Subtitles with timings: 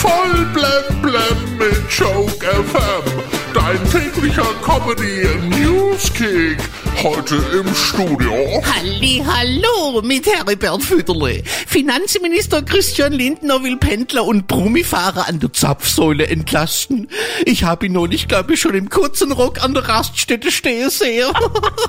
[0.00, 3.04] Voll blem blem mit Joke FM.
[3.52, 5.28] Dein täglicher Comedy
[5.60, 6.56] News Kick.
[7.02, 8.32] Heute im Studio.
[8.74, 11.42] Halli, hallo mit Heribert Füderle.
[11.66, 17.08] Finanzminister Christian Lindner will Pendler und Brummifahrer an der Zapfsäule entlasten.
[17.44, 21.30] Ich habe ihn neulich, glaube ich, schon im kurzen Rock an der Raststätte stehen sehen.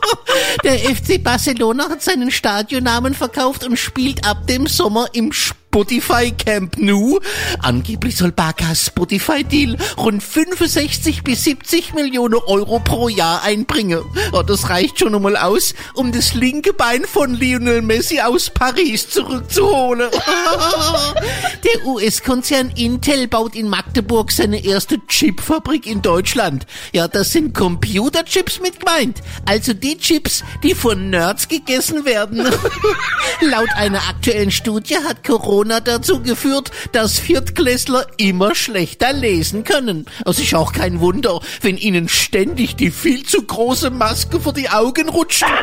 [0.64, 5.30] der FC Barcelona hat seinen Stadionnamen verkauft und spielt ab dem Sommer im
[5.68, 7.20] Spotify Camp Nou.
[7.60, 14.02] Angeblich soll Barkas Spotify Deal rund 65 bis 70 Millionen Euro pro Jahr einbringen.
[14.32, 19.10] Oh, das reicht schon einmal aus, um das linke Bein von Lionel Messi aus Paris
[19.10, 20.10] zurückzuholen.
[21.64, 26.66] Der US-Konzern Intel baut in Magdeburg seine erste Chipfabrik in Deutschland.
[26.92, 29.18] Ja, das sind Computerchips mit gemeint.
[29.44, 32.38] Also die Chips, die von Nerds gegessen werden.
[33.42, 40.06] Laut einer aktuellen Studie hat Corona dazu geführt, dass Viertklässler immer schlechter lesen können.
[40.24, 44.68] Es ist auch kein Wunder, wenn ihnen ständig die viel zu große Maske vor die
[44.68, 45.44] Augen rutscht.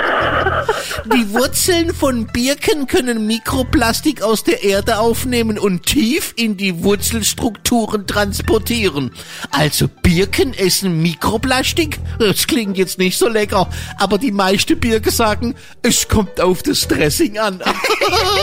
[1.13, 8.07] Die Wurzeln von Birken können Mikroplastik aus der Erde aufnehmen und tief in die Wurzelstrukturen
[8.07, 9.11] transportieren.
[9.51, 11.99] Also Birken essen Mikroplastik?
[12.19, 16.87] Das klingt jetzt nicht so lecker, aber die meisten Birken sagen, es kommt auf das
[16.87, 17.61] Dressing an.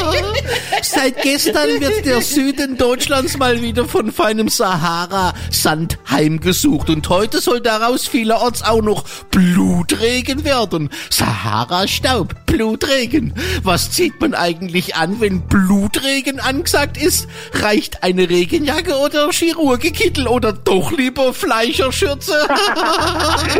[0.83, 1.41] Seit gestern
[1.80, 8.62] wird der Süden Deutschlands mal wieder von feinem Sahara-Sand heimgesucht und heute soll daraus vielerorts
[8.62, 10.90] auch noch Blutregen werden.
[11.10, 13.34] Sahara-Staub, Blutregen.
[13.62, 17.26] Was zieht man eigentlich an, wenn Blutregen angesagt ist?
[17.52, 22.48] Reicht eine Regenjacke oder Chirurgikittel oder doch lieber Fleischerschürze?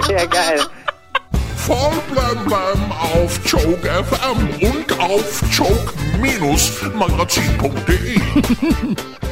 [0.09, 0.61] Ja, geil.
[1.57, 5.43] Voll blem auf Joke FM und auf
[6.21, 8.17] minus magazine.de